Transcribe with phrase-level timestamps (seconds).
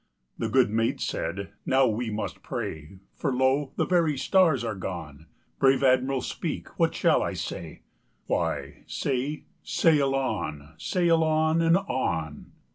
[0.39, 3.71] The good mate said: "Now must we pray, For lo!
[3.75, 5.27] the very stars are gone.
[5.59, 7.83] Brave Admiral, speak; what shall I say?"
[8.25, 10.73] "Why, say 'Sail on!
[10.79, 11.61] sail on!
[11.61, 12.47] and on!